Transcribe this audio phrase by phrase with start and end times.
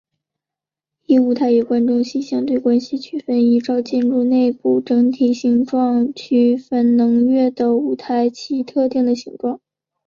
[1.05, 9.61] 依舞台与观众席的相对关系区分依照建筑内部整体形状区分能乐的舞台有其特定的形状。